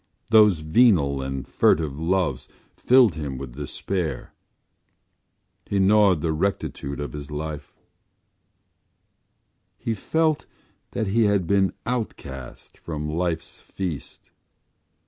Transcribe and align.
Those 0.31 0.61
venal 0.61 1.21
and 1.21 1.47
furtive 1.47 1.99
loves 1.99 2.47
filled 2.75 3.13
him 3.13 3.37
with 3.37 3.55
despair. 3.55 4.33
He 5.67 5.77
gnawed 5.77 6.21
the 6.21 6.33
rectitude 6.33 6.99
of 6.99 7.13
his 7.13 7.29
life; 7.29 7.75
he 9.77 9.93
felt 9.93 10.47
that 10.93 11.05
he 11.05 11.25
had 11.25 11.45
been 11.45 11.73
outcast 11.85 12.79
from 12.79 13.07
life’s 13.11 13.59
feast. 13.59 14.31